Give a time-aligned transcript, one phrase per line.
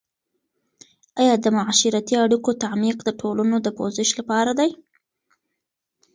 [1.19, 4.69] آیا د معاشرتي اړیکو تعمیق د ټولنو د پوزش لپاره دی؟